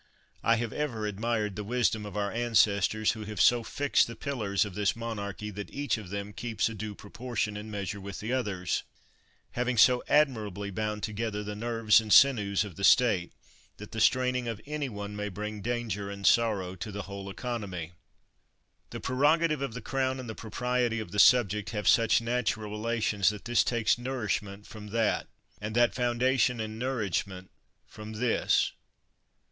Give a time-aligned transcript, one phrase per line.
[0.41, 4.65] I have ever admired the wisdom of our ancestors, who have so fixed the pillars
[4.65, 8.19] of this monarchy that each of them keeps a due propor tion and measure with
[8.19, 8.81] the others;
[9.51, 13.31] have so ad mirably bound together the nerves and sinews of the state,
[13.77, 17.91] that the straining of any one may bring danger and sorrow to the whole economy.
[18.89, 23.29] The prerogative of the crown and the propriety of the subject have such natural relations
[23.29, 25.27] that this takes nourishment from that,
[25.61, 27.51] and that foun dation and nourishment
[27.85, 28.71] from this.